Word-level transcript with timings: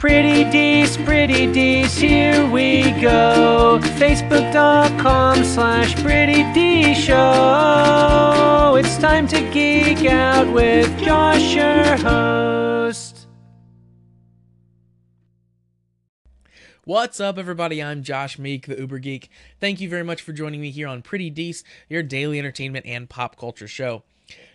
Pretty 0.00 0.44
Dees, 0.44 0.96
Pretty 0.96 1.52
Dees, 1.52 1.98
here 1.98 2.50
we 2.50 2.90
go. 3.02 3.78
Facebook.com 3.82 5.44
slash 5.44 5.94
Pretty 6.02 6.50
D 6.54 6.94
Show. 6.94 8.76
It's 8.78 8.96
time 8.96 9.28
to 9.28 9.42
geek 9.50 10.06
out 10.10 10.50
with 10.54 10.98
Josh, 11.00 11.54
your 11.54 11.98
host. 11.98 13.26
What's 16.84 17.20
up, 17.20 17.36
everybody? 17.36 17.82
I'm 17.82 18.02
Josh 18.02 18.38
Meek, 18.38 18.68
the 18.68 18.78
Uber 18.78 19.00
Geek. 19.00 19.28
Thank 19.60 19.82
you 19.82 19.90
very 19.90 20.02
much 20.02 20.22
for 20.22 20.32
joining 20.32 20.62
me 20.62 20.70
here 20.70 20.88
on 20.88 21.02
Pretty 21.02 21.28
Dees, 21.28 21.62
your 21.90 22.02
daily 22.02 22.38
entertainment 22.38 22.86
and 22.86 23.06
pop 23.06 23.36
culture 23.36 23.68
show. 23.68 24.02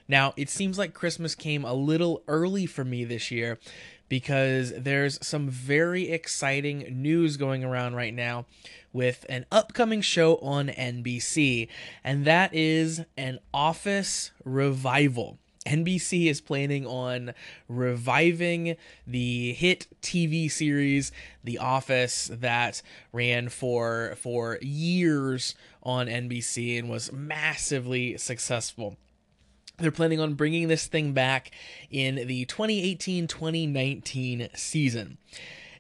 Now, 0.08 0.34
it 0.38 0.50
seems 0.50 0.78
like 0.78 0.94
Christmas 0.94 1.34
came 1.34 1.66
a 1.66 1.74
little 1.74 2.24
early 2.28 2.66
for 2.66 2.84
me 2.84 3.06
this 3.06 3.32
year 3.32 3.58
because 4.10 4.74
there's 4.76 5.26
some 5.26 5.50
very 5.50 6.10
exciting 6.10 7.02
news 7.02 7.38
going 7.38 7.64
around 7.64 7.96
right 7.96 8.14
now 8.14 8.46
with 8.94 9.26
an 9.30 9.46
upcoming 9.52 10.02
show 10.02 10.36
on 10.38 10.68
NBC, 10.68 11.68
and 12.04 12.26
that 12.26 12.54
is 12.54 13.02
an 13.18 13.40
Office 13.54 14.32
revival. 14.44 15.38
NBC 15.66 16.28
is 16.28 16.42
planning 16.42 16.86
on 16.86 17.34
reviving 17.68 18.76
the 19.08 19.54
hit 19.54 19.88
TV 20.02 20.50
series 20.50 21.12
The 21.44 21.58
Office 21.58 22.30
that 22.32 22.84
ran 23.12 23.50
for 23.50 24.16
for 24.18 24.60
years 24.62 25.56
on 25.82 26.06
NBC 26.08 26.78
and 26.78 26.88
was 26.88 27.12
massively 27.12 28.16
successful. 28.18 28.98
They're 29.78 29.92
planning 29.92 30.20
on 30.20 30.36
bringing 30.36 30.68
this 30.68 30.88
thing 30.88 31.14
back 31.14 31.52
in 31.90 32.16
the 32.28 32.46
2018 32.46 33.28
2019 33.28 34.50
season. 34.56 35.18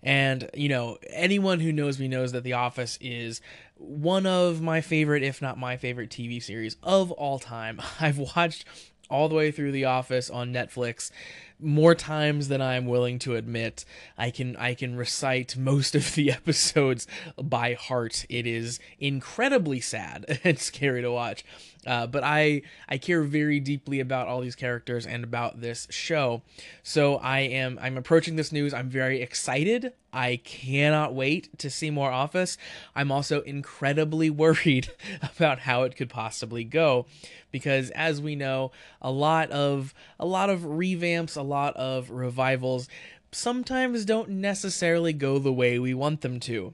And, 0.03 0.49
you 0.53 0.69
know, 0.69 0.99
anyone 1.09 1.59
who 1.59 1.71
knows 1.71 1.99
me 1.99 2.07
knows 2.07 2.31
that 2.33 2.43
The 2.43 2.53
Office 2.53 2.97
is 3.01 3.41
one 3.75 4.27
of 4.27 4.61
my 4.61 4.81
favorite, 4.81 5.23
if 5.23 5.41
not 5.41 5.57
my 5.57 5.77
favorite, 5.77 6.11
TV 6.11 6.41
series 6.41 6.77
of 6.83 7.11
all 7.11 7.39
time. 7.39 7.81
I've 7.99 8.19
watched 8.19 8.65
all 9.09 9.29
the 9.29 9.35
way 9.35 9.51
through 9.51 9.71
The 9.71 9.85
Office 9.85 10.29
on 10.29 10.53
Netflix 10.53 11.11
more 11.59 11.95
times 11.95 12.47
than 12.49 12.61
I'm 12.61 12.85
willing 12.85 13.17
to 13.19 13.35
admit. 13.35 13.85
I 14.17 14.29
can 14.29 14.55
I 14.57 14.73
can 14.73 14.95
recite 14.95 15.55
most 15.57 15.95
of 15.95 16.13
the 16.15 16.31
episodes 16.31 17.07
by 17.41 17.73
heart. 17.73 18.25
It 18.29 18.45
is 18.45 18.79
incredibly 18.99 19.79
sad 19.79 20.39
and 20.43 20.59
scary 20.59 21.01
to 21.01 21.11
watch. 21.11 21.43
Uh, 21.85 22.07
but 22.07 22.23
I 22.23 22.63
I 22.89 22.97
care 22.97 23.21
very 23.21 23.59
deeply 23.59 23.99
about 23.99 24.27
all 24.27 24.41
these 24.41 24.55
characters 24.55 25.05
and 25.05 25.23
about 25.23 25.61
this 25.61 25.87
show. 25.89 26.41
So 26.83 27.17
I 27.17 27.41
am 27.41 27.77
I'm 27.81 27.97
approaching 27.97 28.35
this 28.35 28.51
news. 28.51 28.73
I'm 28.73 28.89
very 28.89 29.21
excited. 29.21 29.93
I 30.11 30.37
cannot 30.37 31.13
wait 31.13 31.57
to 31.59 31.69
see 31.69 31.91
more 31.91 32.11
Office. 32.11 32.57
I'm 32.95 33.11
also 33.11 33.41
incredibly 33.41 34.29
worried 34.45 34.89
about 35.21 35.59
how 35.59 35.83
it 35.83 35.95
could 35.95 36.09
possibly 36.09 36.63
go 36.63 37.05
because 37.51 37.89
as 37.91 38.21
we 38.21 38.35
know, 38.35 38.71
a 39.01 39.11
lot 39.11 39.51
of 39.51 39.93
a 40.19 40.25
lot 40.25 40.49
of 40.49 40.61
revamps, 40.61 41.37
a 41.37 41.41
lot 41.41 41.75
of 41.75 42.09
revivals 42.09 42.87
sometimes 43.31 44.05
don't 44.05 44.29
necessarily 44.29 45.13
go 45.13 45.37
the 45.37 45.53
way 45.53 45.77
we 45.77 45.93
want 45.93 46.21
them 46.21 46.39
to. 46.39 46.73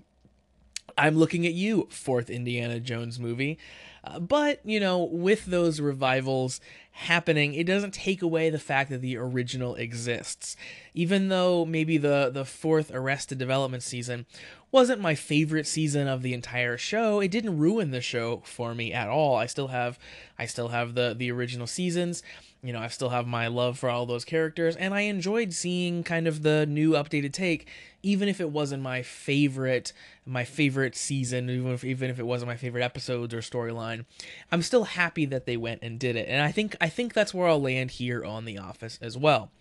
I'm 0.98 1.18
looking 1.18 1.46
at 1.46 1.54
you, 1.54 1.88
fourth 1.90 2.30
Indiana 2.30 2.80
Jones 2.80 3.20
movie. 3.20 3.58
Uh, 4.04 4.20
but, 4.20 4.60
you 4.64 4.80
know, 4.80 5.04
with 5.04 5.46
those 5.46 5.80
revivals 5.80 6.60
happening, 6.92 7.54
it 7.54 7.66
doesn't 7.66 7.94
take 7.94 8.22
away 8.22 8.50
the 8.50 8.60
fact 8.60 8.90
that 8.90 9.02
the 9.02 9.16
original 9.16 9.76
exists. 9.76 10.56
Even 10.94 11.30
though 11.30 11.66
maybe 11.66 11.98
the, 11.98 12.32
the 12.34 12.46
fourth 12.46 12.92
Arrested 12.94 13.38
Development 13.38 13.84
season 13.84 14.26
wasn't 14.72 15.02
my 15.02 15.14
favorite 15.14 15.68
season 15.68 16.08
of 16.08 16.22
the 16.24 16.34
entire 16.34 16.78
show, 16.78 17.20
it 17.20 17.30
didn't 17.30 17.58
ruin 17.58 17.92
the 17.92 18.02
show 18.02 18.42
for 18.44 18.74
me 18.74 18.92
at 18.92 19.10
all. 19.10 19.36
I 19.36 19.46
still 19.46 19.68
have 19.68 20.00
I 20.40 20.46
still 20.46 20.70
have 20.70 20.96
the 20.96 21.14
the 21.18 21.32
original 21.32 21.68
seasons 21.68 22.24
you 22.64 22.74
know, 22.74 22.80
I 22.80 22.88
still 22.88 23.10
have 23.10 23.26
my 23.26 23.48
love 23.48 23.80
for 23.80 23.90
all 23.90 24.06
those 24.06 24.24
characters, 24.24 24.76
and 24.76 24.94
I 24.94 25.02
enjoyed 25.02 25.54
seeing 25.54 26.04
kind 26.04 26.28
of 26.28 26.44
the 26.44 26.66
new 26.68 26.92
updated 26.92 27.34
take, 27.34 27.68
even 28.04 28.28
if 28.28 28.42
it 28.42 28.50
wasn't 28.50 28.84
my 28.84 29.02
favorite, 29.02 29.94
my 30.26 30.44
favorite 30.44 30.96
season, 30.96 31.50
even 31.50 31.72
if 31.72 31.84
even 31.84 32.10
if 32.10 32.20
it 32.20 32.26
wasn't 32.26 32.50
my 32.50 32.58
favorite 32.58 32.84
episodes 32.84 33.34
or 33.34 33.40
storyline. 33.40 34.06
I'm 34.52 34.62
still 34.62 34.86
happy 34.86 35.26
that 35.26 35.46
they 35.46 35.58
went 35.58 35.82
and 35.84 36.00
did 36.00 36.16
it, 36.16 36.28
and 36.28 36.42
I 36.42 36.52
think 36.52 36.76
I 36.82 36.90
think 36.90 37.14
that's 37.14 37.34
where 37.34 37.48
I'll 37.48 37.62
land 37.62 37.92
here 37.92 38.24
on 38.24 38.46
The 38.46 38.58
Office 38.58 39.00
as 39.02 39.18
well 39.18 39.52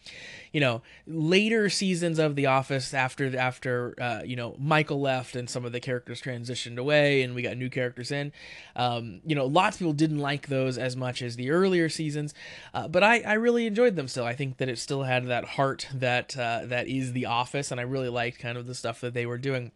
you 0.53 0.61
know 0.61 0.83
later 1.07 1.69
seasons 1.69 2.19
of 2.19 2.37
The 2.37 2.47
Office 2.47 2.93
after 2.93 3.37
after 3.37 3.95
uh, 4.01 4.23
you 4.25 4.37
know 4.37 4.57
Michael 4.59 5.01
left 5.01 5.37
and 5.37 5.49
some 5.49 5.65
of 5.65 5.73
the 5.73 5.81
characters 5.81 6.21
transitioned 6.21 6.79
away 6.79 7.23
and 7.23 7.35
we 7.35 7.43
got 7.43 7.57
new 7.57 7.71
characters 7.71 8.11
in. 8.11 8.33
Um, 8.77 9.21
you 9.25 9.35
know, 9.35 9.47
lots 9.47 9.77
of 9.77 9.81
people 9.81 9.93
didn't 9.93 10.19
like 10.19 10.49
those 10.49 10.79
as 10.79 10.97
much 10.97 11.23
as 11.23 11.37
the 11.37 11.51
earlier 11.51 11.89
seasons, 11.89 12.35
uh, 12.75 12.89
but 12.89 13.03
I, 13.03 13.21
I 13.21 13.35
really 13.35 13.67
enjoyed 13.67 13.97
them 13.97 14.09
still. 14.09 14.25
I 14.25 14.35
think 14.35 14.59
that 14.59 14.69
it 14.69 14.79
still 14.79 15.05
had 15.05 15.27
that 15.27 15.45
heart 15.45 15.89
that 15.95 16.37
uh, 16.37 16.63
that 16.65 16.89
is 16.89 17.13
The 17.13 17.27
Office, 17.27 17.71
and 17.71 17.81
I 17.81 17.85
really 17.85 18.09
liked 18.31 18.41
kind 18.41 18.57
of 18.57 18.67
the 18.67 18.75
stuff 18.75 19.01
that 19.01 19.15
they 19.15 19.27
were 19.27 19.39
doing. 19.39 19.73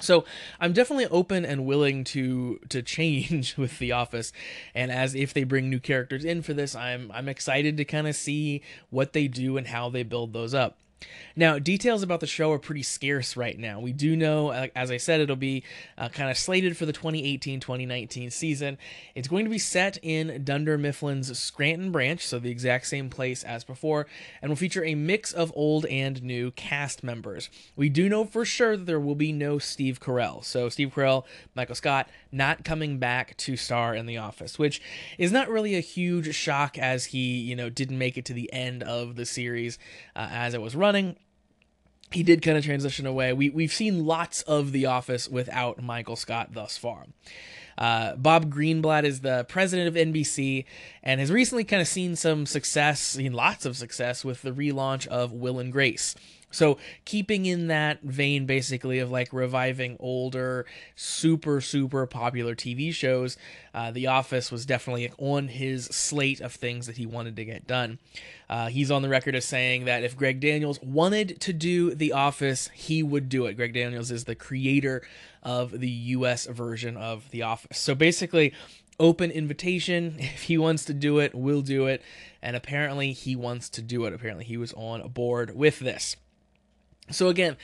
So 0.00 0.24
I'm 0.58 0.72
definitely 0.72 1.06
open 1.06 1.44
and 1.44 1.66
willing 1.66 2.04
to 2.04 2.60
to 2.70 2.82
change 2.82 3.56
with 3.58 3.78
The 3.78 3.92
Office, 3.92 4.32
and 4.74 4.90
as 4.90 5.14
if 5.14 5.34
they 5.34 5.44
bring 5.44 5.68
new 5.68 5.80
characters 5.80 6.24
in 6.24 6.42
for 6.42 6.54
this, 6.54 6.74
I'm 6.74 7.10
I'm 7.12 7.28
excited 7.28 7.76
to 7.76 7.84
kind 7.84 8.08
of 8.08 8.16
see 8.16 8.62
what 8.90 9.12
they 9.12 9.28
do 9.28 9.56
and 9.56 9.66
how 9.66 9.90
they 9.90 10.02
build 10.02 10.32
those 10.32 10.54
up. 10.54 10.78
Now, 11.34 11.58
details 11.58 12.02
about 12.02 12.20
the 12.20 12.26
show 12.26 12.52
are 12.52 12.58
pretty 12.58 12.82
scarce 12.82 13.36
right 13.36 13.58
now. 13.58 13.80
We 13.80 13.92
do 13.92 14.16
know, 14.16 14.48
uh, 14.48 14.68
as 14.76 14.90
I 14.90 14.98
said, 14.98 15.20
it'll 15.20 15.36
be 15.36 15.64
uh, 15.96 16.08
kind 16.08 16.30
of 16.30 16.36
slated 16.36 16.76
for 16.76 16.86
the 16.86 16.92
2018 16.92 17.60
2019 17.60 18.30
season. 18.30 18.78
It's 19.14 19.28
going 19.28 19.44
to 19.44 19.50
be 19.50 19.58
set 19.58 19.98
in 20.02 20.44
Dunder 20.44 20.78
Mifflin's 20.78 21.36
Scranton 21.38 21.90
branch, 21.90 22.26
so 22.26 22.38
the 22.38 22.50
exact 22.50 22.86
same 22.86 23.08
place 23.08 23.42
as 23.44 23.64
before, 23.64 24.06
and 24.40 24.50
will 24.50 24.56
feature 24.56 24.84
a 24.84 24.94
mix 24.94 25.32
of 25.32 25.52
old 25.54 25.86
and 25.86 26.22
new 26.22 26.50
cast 26.52 27.02
members. 27.02 27.48
We 27.76 27.88
do 27.88 28.08
know 28.08 28.24
for 28.24 28.44
sure 28.44 28.76
that 28.76 28.84
there 28.86 29.00
will 29.00 29.14
be 29.14 29.32
no 29.32 29.58
Steve 29.58 30.00
Carell. 30.00 30.44
So, 30.44 30.68
Steve 30.68 30.92
Carell, 30.94 31.24
Michael 31.54 31.74
Scott, 31.74 32.08
not 32.32 32.64
coming 32.64 32.98
back 32.98 33.36
to 33.36 33.56
star 33.56 33.94
in 33.94 34.06
The 34.06 34.16
Office, 34.16 34.58
which 34.58 34.80
is 35.18 35.30
not 35.30 35.48
really 35.48 35.74
a 35.76 35.80
huge 35.80 36.34
shock 36.34 36.78
as 36.78 37.06
he, 37.06 37.38
you 37.38 37.54
know, 37.54 37.68
didn't 37.68 37.98
make 37.98 38.16
it 38.16 38.24
to 38.26 38.32
the 38.32 38.52
end 38.52 38.82
of 38.82 39.16
the 39.16 39.26
series 39.26 39.78
uh, 40.16 40.28
as 40.30 40.54
it 40.54 40.62
was 40.62 40.74
running 40.74 41.16
he 42.14 42.22
did 42.22 42.42
kind 42.42 42.58
of 42.58 42.64
transition 42.64 43.06
away. 43.06 43.32
We 43.32 43.50
we've 43.50 43.72
seen 43.72 44.04
lots 44.04 44.42
of 44.42 44.72
The 44.72 44.86
Office 44.86 45.28
without 45.28 45.82
Michael 45.82 46.16
Scott 46.16 46.50
thus 46.52 46.76
far. 46.76 47.06
Uh, 47.78 48.16
Bob 48.16 48.52
Greenblatt 48.52 49.04
is 49.04 49.20
the 49.20 49.44
president 49.48 49.88
of 49.88 49.94
NBC 49.94 50.64
and 51.02 51.20
has 51.20 51.32
recently 51.32 51.64
kind 51.64 51.80
of 51.80 51.88
seen 51.88 52.16
some 52.16 52.44
success, 52.44 53.00
seen 53.00 53.32
lots 53.32 53.64
of 53.64 53.76
success 53.76 54.24
with 54.24 54.42
the 54.42 54.52
relaunch 54.52 55.06
of 55.06 55.32
Will 55.32 55.58
and 55.58 55.72
Grace. 55.72 56.14
So, 56.52 56.78
keeping 57.04 57.46
in 57.46 57.66
that 57.68 58.02
vein, 58.02 58.46
basically, 58.46 58.98
of 58.98 59.10
like 59.10 59.32
reviving 59.32 59.96
older, 59.98 60.66
super, 60.94 61.60
super 61.60 62.06
popular 62.06 62.54
TV 62.54 62.92
shows, 62.92 63.36
uh, 63.74 63.90
The 63.90 64.06
Office 64.06 64.52
was 64.52 64.66
definitely 64.66 65.10
on 65.18 65.48
his 65.48 65.86
slate 65.86 66.40
of 66.40 66.52
things 66.52 66.86
that 66.86 66.98
he 66.98 67.06
wanted 67.06 67.36
to 67.36 67.44
get 67.44 67.66
done. 67.66 67.98
Uh, 68.50 68.68
he's 68.68 68.90
on 68.90 69.00
the 69.00 69.08
record 69.08 69.34
as 69.34 69.46
saying 69.46 69.86
that 69.86 70.04
if 70.04 70.16
Greg 70.16 70.38
Daniels 70.38 70.80
wanted 70.82 71.40
to 71.40 71.54
do 71.54 71.94
The 71.94 72.12
Office, 72.12 72.68
he 72.74 73.02
would 73.02 73.30
do 73.30 73.46
it. 73.46 73.54
Greg 73.54 73.72
Daniels 73.72 74.10
is 74.10 74.24
the 74.24 74.34
creator 74.34 75.02
of 75.42 75.80
the 75.80 75.88
US 75.88 76.44
version 76.46 76.98
of 76.98 77.30
The 77.30 77.42
Office. 77.42 77.78
So, 77.78 77.94
basically, 77.94 78.52
open 79.00 79.30
invitation. 79.30 80.16
If 80.18 80.42
he 80.44 80.58
wants 80.58 80.84
to 80.86 80.94
do 80.94 81.18
it, 81.18 81.34
we'll 81.34 81.62
do 81.62 81.86
it. 81.86 82.02
And 82.42 82.56
apparently, 82.56 83.12
he 83.12 83.36
wants 83.36 83.68
to 83.70 83.82
do 83.82 84.04
it. 84.04 84.12
Apparently, 84.12 84.44
he 84.44 84.56
was 84.56 84.72
on 84.74 85.08
board 85.08 85.54
with 85.56 85.78
this. 85.78 86.16
So 87.12 87.28
again, 87.28 87.56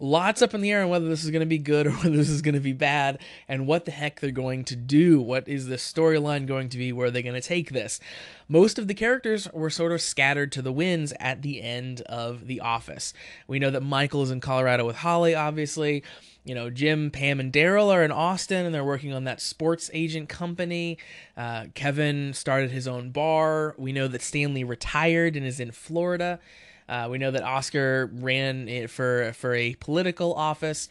lots 0.00 0.42
up 0.42 0.54
in 0.54 0.60
the 0.60 0.70
air 0.70 0.82
on 0.82 0.88
whether 0.88 1.08
this 1.08 1.24
is 1.24 1.30
going 1.30 1.40
to 1.40 1.46
be 1.46 1.58
good 1.58 1.86
or 1.88 1.92
whether 1.92 2.16
this 2.16 2.28
is 2.28 2.42
going 2.42 2.54
to 2.54 2.60
be 2.60 2.72
bad 2.72 3.18
and 3.48 3.66
what 3.66 3.84
the 3.84 3.90
heck 3.90 4.20
they're 4.20 4.30
going 4.30 4.64
to 4.64 4.76
do. 4.76 5.20
What 5.20 5.48
is 5.48 5.66
the 5.66 5.76
storyline 5.76 6.46
going 6.46 6.68
to 6.70 6.78
be? 6.78 6.92
Where 6.92 7.08
are 7.08 7.10
they 7.10 7.22
going 7.22 7.40
to 7.40 7.40
take 7.40 7.70
this? 7.70 8.00
Most 8.48 8.78
of 8.78 8.88
the 8.88 8.94
characters 8.94 9.48
were 9.52 9.70
sort 9.70 9.92
of 9.92 10.02
scattered 10.02 10.52
to 10.52 10.62
the 10.62 10.72
winds 10.72 11.12
at 11.18 11.42
the 11.42 11.62
end 11.62 12.02
of 12.02 12.46
The 12.46 12.60
Office. 12.60 13.14
We 13.46 13.58
know 13.58 13.70
that 13.70 13.82
Michael 13.82 14.22
is 14.22 14.30
in 14.30 14.40
Colorado 14.40 14.86
with 14.86 14.96
Holly, 14.96 15.34
obviously. 15.34 16.02
You 16.44 16.54
know, 16.54 16.68
Jim, 16.68 17.10
Pam, 17.10 17.40
and 17.40 17.50
Darryl 17.50 17.90
are 17.90 18.02
in 18.02 18.12
Austin 18.12 18.66
and 18.66 18.74
they're 18.74 18.84
working 18.84 19.14
on 19.14 19.24
that 19.24 19.40
sports 19.40 19.90
agent 19.94 20.28
company. 20.28 20.98
Uh, 21.38 21.66
Kevin 21.74 22.34
started 22.34 22.70
his 22.70 22.86
own 22.86 23.10
bar. 23.10 23.74
We 23.78 23.92
know 23.92 24.08
that 24.08 24.20
Stanley 24.20 24.62
retired 24.62 25.36
and 25.36 25.46
is 25.46 25.58
in 25.58 25.70
Florida. 25.70 26.38
Uh, 26.88 27.08
we 27.10 27.18
know 27.18 27.30
that 27.30 27.42
Oscar 27.42 28.10
ran 28.14 28.88
for 28.88 29.32
for 29.32 29.54
a 29.54 29.74
political 29.74 30.34
office. 30.34 30.88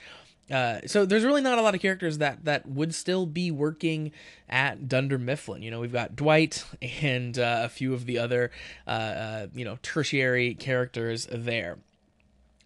Uh, 0.51 0.79
so 0.85 1.05
there's 1.05 1.23
really 1.23 1.41
not 1.41 1.57
a 1.57 1.61
lot 1.61 1.73
of 1.73 1.81
characters 1.81 2.17
that 2.17 2.43
that 2.45 2.67
would 2.67 2.93
still 2.93 3.25
be 3.25 3.49
working 3.49 4.11
at 4.49 4.87
Dunder 4.89 5.17
Mifflin. 5.17 5.61
You 5.61 5.71
know, 5.71 5.79
we've 5.79 5.93
got 5.93 6.15
Dwight 6.15 6.65
and 7.01 7.37
uh, 7.39 7.61
a 7.63 7.69
few 7.69 7.93
of 7.93 8.05
the 8.05 8.19
other 8.19 8.51
uh, 8.85 8.89
uh, 8.89 9.47
you 9.53 9.65
know 9.65 9.77
tertiary 9.81 10.53
characters 10.55 11.27
there. 11.31 11.79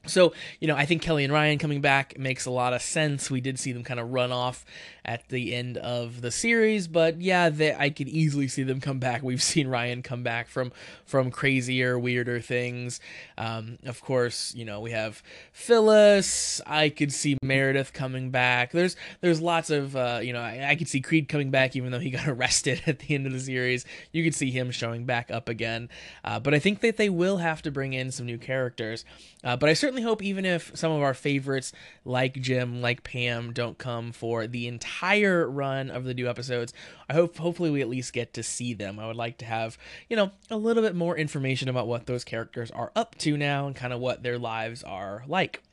So, 0.07 0.33
you 0.59 0.67
know, 0.67 0.75
I 0.75 0.85
think 0.85 1.01
Kelly 1.01 1.23
and 1.23 1.33
Ryan 1.33 1.57
coming 1.57 1.81
back 1.81 2.17
makes 2.17 2.45
a 2.45 2.51
lot 2.51 2.73
of 2.73 2.81
sense. 2.81 3.29
We 3.29 3.41
did 3.41 3.59
see 3.59 3.71
them 3.71 3.83
kind 3.83 3.99
of 3.99 4.11
run 4.11 4.31
off 4.31 4.65
at 5.07 5.29
the 5.29 5.55
end 5.55 5.77
of 5.77 6.19
the 6.19 6.29
series, 6.29 6.87
but 6.89 7.21
yeah, 7.21 7.47
they, 7.47 7.73
I 7.73 7.89
could 7.89 8.09
easily 8.09 8.49
see 8.49 8.63
them 8.63 8.81
come 8.81 8.99
back. 8.99 9.23
We've 9.23 9.41
seen 9.53 9.67
Ryan 9.69 10.01
come 10.03 10.21
back 10.21 10.49
from 10.49 10.71
from 11.05 11.31
crazier, 11.31 11.97
weirder 11.97 12.41
things. 12.41 12.99
Um, 13.37 13.77
of 13.85 14.01
course, 14.01 14.53
you 14.53 14.65
know, 14.65 14.81
we 14.81 14.91
have 14.91 15.23
Phyllis. 15.53 16.59
I 16.67 16.89
could 16.89 17.13
see 17.13 17.37
Meredith 17.41 17.93
coming 17.93 18.31
back. 18.31 18.73
There's 18.73 18.97
there's 19.21 19.41
lots 19.41 19.69
of 19.69 19.95
uh, 19.95 20.19
you 20.21 20.33
know, 20.33 20.41
I, 20.41 20.67
I 20.71 20.75
could 20.75 20.89
see 20.89 20.99
Creed 20.99 21.29
coming 21.29 21.51
back 21.51 21.75
even 21.75 21.91
though 21.91 21.99
he 21.99 22.09
got 22.17 22.27
arrested 22.27 22.81
at 22.85 22.99
the 22.99 23.15
end 23.15 23.25
of 23.25 23.31
the 23.31 23.39
series. 23.39 23.85
You 24.11 24.23
could 24.25 24.35
see 24.35 24.51
him 24.51 24.71
showing 24.71 25.05
back 25.05 25.31
up 25.31 25.47
again. 25.47 25.87
Uh, 26.25 26.39
but 26.39 26.53
I 26.53 26.59
think 26.59 26.81
that 26.81 26.97
they 26.97 27.09
will 27.09 27.37
have 27.37 27.61
to 27.61 27.71
bring 27.71 27.93
in 27.93 28.11
some 28.11 28.25
new 28.25 28.37
characters. 28.37 29.05
Uh, 29.43 29.55
but 29.55 29.69
I 29.69 29.73
certainly 29.97 30.09
hope, 30.09 30.23
even 30.23 30.45
if 30.45 30.71
some 30.75 30.91
of 30.91 31.01
our 31.01 31.13
favorites 31.13 31.73
like 32.05 32.33
Jim, 32.35 32.81
like 32.81 33.03
Pam, 33.03 33.51
don't 33.51 33.77
come 33.77 34.11
for 34.11 34.45
the 34.45 34.67
entire 34.67 35.49
run 35.49 35.89
of 35.89 36.03
the 36.03 36.13
new 36.13 36.29
episodes, 36.29 36.71
I 37.09 37.13
hope 37.13 37.37
hopefully 37.37 37.71
we 37.71 37.81
at 37.81 37.89
least 37.89 38.13
get 38.13 38.33
to 38.33 38.43
see 38.43 38.73
them. 38.75 38.99
I 38.99 39.07
would 39.07 39.15
like 39.15 39.39
to 39.39 39.45
have 39.45 39.77
you 40.07 40.15
know 40.15 40.31
a 40.51 40.57
little 40.57 40.83
bit 40.83 40.95
more 40.95 41.17
information 41.17 41.67
about 41.67 41.87
what 41.87 42.05
those 42.05 42.23
characters 42.23 42.69
are 42.71 42.91
up 42.95 43.15
to 43.19 43.37
now 43.37 43.65
and 43.65 43.75
kind 43.75 43.91
of 43.91 43.99
what 43.99 44.21
their 44.21 44.37
lives 44.37 44.83
are 44.83 45.23
like, 45.27 45.63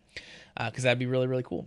because 0.57 0.85
uh, 0.85 0.89
that'd 0.89 0.99
be 0.99 1.07
really 1.07 1.27
really 1.27 1.43
cool. 1.43 1.67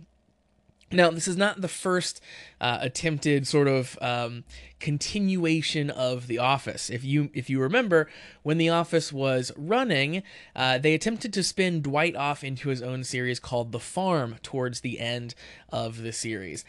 Now, 0.90 1.10
this 1.10 1.28
is 1.28 1.36
not 1.36 1.60
the 1.60 1.68
first 1.68 2.22
uh, 2.60 2.78
attempted 2.80 3.46
sort 3.46 3.68
of 3.68 3.98
um, 4.00 4.44
continuation 4.80 5.90
of 5.90 6.28
The 6.28 6.38
Office. 6.38 6.88
If 6.88 7.04
you 7.04 7.30
if 7.34 7.50
you 7.50 7.60
remember, 7.60 8.08
when 8.42 8.56
The 8.56 8.70
Office 8.70 9.12
was 9.12 9.52
running, 9.56 10.22
uh, 10.56 10.78
they 10.78 10.94
attempted 10.94 11.32
to 11.34 11.42
spin 11.42 11.82
Dwight 11.82 12.16
off 12.16 12.42
into 12.42 12.70
his 12.70 12.80
own 12.80 13.04
series 13.04 13.38
called 13.38 13.72
The 13.72 13.80
Farm 13.80 14.36
towards 14.42 14.80
the 14.80 14.98
end 14.98 15.34
of 15.70 16.02
the 16.02 16.12
series 16.12 16.64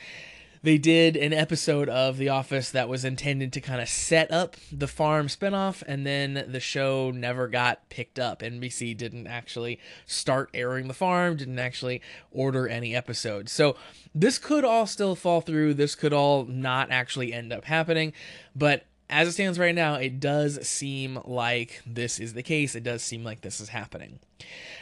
they 0.61 0.77
did 0.77 1.15
an 1.15 1.33
episode 1.33 1.87
of 1.87 2.17
The 2.17 2.29
Office 2.29 2.71
that 2.71 2.89
was 2.89 3.05
intended 3.05 3.53
to 3.53 3.61
kind 3.61 3.81
of 3.81 3.87
set 3.87 4.31
up 4.31 4.55
the 4.71 4.87
farm 4.87 5.27
spinoff, 5.27 5.83
and 5.87 6.05
then 6.05 6.45
the 6.47 6.59
show 6.59 7.11
never 7.11 7.47
got 7.47 7.89
picked 7.89 8.19
up. 8.19 8.41
NBC 8.41 8.95
didn't 8.95 9.27
actually 9.27 9.79
start 10.05 10.49
airing 10.53 10.87
The 10.87 10.93
Farm, 10.93 11.37
didn't 11.37 11.59
actually 11.59 12.01
order 12.31 12.67
any 12.67 12.95
episodes. 12.95 13.51
So 13.51 13.75
this 14.13 14.37
could 14.37 14.65
all 14.65 14.85
still 14.85 15.15
fall 15.15 15.41
through. 15.41 15.75
This 15.75 15.95
could 15.95 16.13
all 16.13 16.45
not 16.45 16.91
actually 16.91 17.31
end 17.31 17.53
up 17.53 17.65
happening, 17.65 18.13
but 18.55 18.85
as 19.09 19.27
it 19.27 19.31
stands 19.31 19.57
right 19.57 19.73
now, 19.73 19.95
it 19.95 20.19
does 20.19 20.67
seem 20.67 21.19
like 21.25 21.81
this 21.85 22.19
is 22.19 22.33
the 22.33 22.43
case. 22.43 22.75
It 22.75 22.83
does 22.83 23.01
seem 23.01 23.23
like 23.23 23.41
this 23.41 23.59
is 23.59 23.69
happening. 23.69 24.19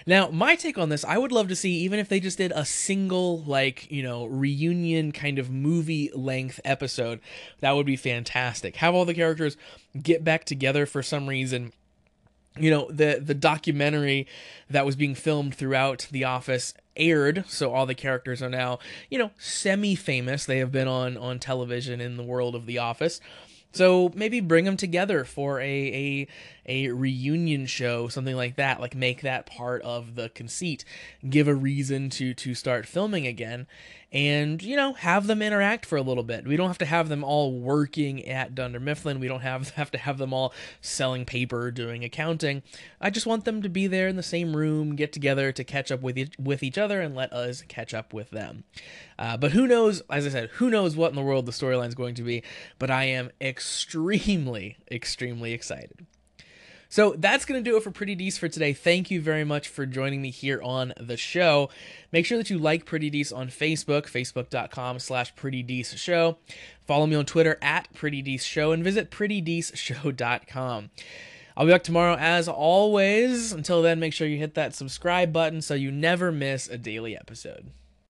Now, 0.06 0.29
my 0.29 0.56
take 0.56 0.77
on 0.77 0.89
this, 0.89 1.06
I 1.06 1.18
would 1.18 1.31
love 1.31 1.47
to 1.47 1.56
see, 1.56 1.71
even 1.79 2.00
if 2.00 2.09
they 2.09 2.19
just 2.19 2.38
did 2.38 2.51
a 2.53 2.65
single, 2.65 3.44
like, 3.44 3.89
you 3.89 4.03
know, 4.03 4.25
reunion 4.25 5.12
kind 5.12 5.39
of 5.39 5.50
movie 5.50 6.12
length 6.13 6.59
episode, 6.65 7.21
that 7.62 7.71
would 7.71 7.85
be 7.85 7.95
fantastic. 7.95 8.77
Have 8.77 8.94
all 8.94 9.06
the 9.06 9.13
characters 9.13 9.56
get 10.01 10.24
back 10.24 10.44
together 10.44 10.85
for 10.85 11.01
some 11.01 11.27
reason 11.27 11.71
you 12.59 12.71
know 12.71 12.89
the 12.89 13.21
the 13.24 13.33
documentary 13.33 14.27
that 14.69 14.85
was 14.85 14.95
being 14.95 15.15
filmed 15.15 15.53
throughout 15.53 16.07
the 16.12 16.24
office 16.24 16.74
aired 16.95 17.44
so 17.47 17.74
all 17.74 17.85
the 17.85 17.95
characters 17.95 18.41
are 18.41 18.50
now 18.50 18.79
you 19.09 19.18
know 19.18 19.31
semi 19.38 19.95
famous 19.95 20.45
they 20.45 20.57
have 20.57 20.71
been 20.71 20.88
on 20.88 21.18
on 21.18 21.39
television 21.39 22.01
in 22.01 22.18
the 22.18 22.24
world 22.24 22.56
of 22.56 22.65
the 22.65 22.77
office 22.77 23.21
so 23.73 24.11
maybe 24.15 24.39
bring 24.39 24.65
them 24.65 24.77
together 24.77 25.23
for 25.23 25.59
a, 25.59 25.65
a 25.65 26.27
a 26.67 26.89
reunion 26.89 27.65
show, 27.65 28.07
something 28.07 28.35
like 28.35 28.55
that. 28.57 28.79
Like 28.79 28.95
make 28.95 29.21
that 29.21 29.45
part 29.45 29.81
of 29.83 30.15
the 30.15 30.29
conceit. 30.29 30.83
Give 31.27 31.47
a 31.47 31.55
reason 31.55 32.09
to 32.11 32.33
to 32.33 32.53
start 32.53 32.85
filming 32.85 33.25
again, 33.25 33.67
and 34.11 34.61
you 34.61 34.75
know 34.75 34.93
have 34.93 35.27
them 35.27 35.41
interact 35.41 35.85
for 35.85 35.97
a 35.97 36.01
little 36.01 36.23
bit. 36.23 36.45
We 36.45 36.57
don't 36.57 36.67
have 36.67 36.77
to 36.79 36.85
have 36.85 37.09
them 37.09 37.23
all 37.23 37.53
working 37.59 38.25
at 38.25 38.55
Dunder 38.55 38.79
Mifflin. 38.79 39.19
We 39.19 39.27
don't 39.27 39.41
have 39.41 39.69
have 39.75 39.91
to 39.91 39.97
have 39.97 40.17
them 40.17 40.33
all 40.33 40.53
selling 40.81 41.25
paper, 41.25 41.71
doing 41.71 42.03
accounting. 42.03 42.63
I 42.99 43.09
just 43.09 43.25
want 43.25 43.45
them 43.45 43.61
to 43.61 43.69
be 43.69 43.87
there 43.87 44.07
in 44.07 44.15
the 44.15 44.23
same 44.23 44.55
room, 44.55 44.95
get 44.95 45.13
together 45.13 45.51
to 45.51 45.63
catch 45.63 45.91
up 45.91 46.01
with 46.01 46.17
each, 46.17 46.33
with 46.37 46.63
each 46.63 46.77
other, 46.77 47.01
and 47.01 47.15
let 47.15 47.31
us 47.33 47.61
catch 47.67 47.93
up 47.93 48.13
with 48.13 48.31
them. 48.31 48.63
Uh, 49.17 49.37
but 49.37 49.51
who 49.51 49.67
knows? 49.67 50.01
As 50.09 50.25
I 50.25 50.29
said, 50.29 50.49
who 50.55 50.69
knows 50.69 50.95
what 50.95 51.09
in 51.09 51.15
the 51.15 51.21
world 51.21 51.45
the 51.45 51.51
storyline 51.51 51.87
is 51.87 51.95
going 51.95 52.15
to 52.15 52.23
be? 52.23 52.43
But 52.77 52.91
I 52.91 53.05
am 53.05 53.31
extremely, 53.41 54.77
extremely 54.91 55.53
excited. 55.53 56.05
So 56.89 57.16
that's 57.18 57.45
going 57.45 57.63
to 57.63 57.69
do 57.69 57.78
it 57.78 57.84
for 57.84 57.92
Pretty 57.92 58.16
Dees 58.16 58.38
for 58.38 58.48
today. 58.48 58.74
Thank 58.74 59.12
you 59.12 59.22
very 59.22 59.44
much 59.44 59.68
for 59.68 59.86
joining 59.86 60.22
me 60.22 60.30
here 60.30 60.62
on 60.62 60.94
the 61.00 61.18
show. 61.18 61.69
Make 62.12 62.25
sure 62.25 62.38
that 62.38 62.50
you 62.50 62.57
like 62.57 62.86
Pretty 62.86 63.10
Dees 63.10 63.31
on 63.31 63.50
Facebook, 63.50 64.04
facebook.com 64.04 65.00
slash 65.00 65.36
Pretty 65.36 65.63
Dees 65.63 65.94
Show. 65.98 66.38
Follow 66.86 67.07
me 67.07 67.16
on 67.16 67.25
Twitter 67.25 67.57
at 67.62 67.94
Pretty 67.94 68.22
Dees 68.22 68.45
Show 68.45 68.72
and 68.72 68.84
visit 68.84 69.12
prettydeesshow.com. 69.12 70.89
I'll 71.57 71.66
be 71.66 71.72
back 71.72 71.84
tomorrow 71.84 72.16
as 72.19 72.48
always. 72.48 73.51
Until 73.51 73.81
then, 73.81 74.00
make 74.00 74.13
sure 74.13 74.28
you 74.28 74.38
hit 74.38 74.54
that 74.54 74.75
subscribe 74.75 75.34
button 75.34 75.62
so 75.62 75.74
you 75.74 75.92
never 75.92 76.31
miss 76.31 76.68
a 76.68 76.78
daily 76.78 77.18
episode. 77.18 77.72